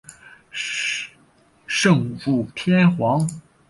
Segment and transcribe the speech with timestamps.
[1.67, 3.27] 圣武天皇。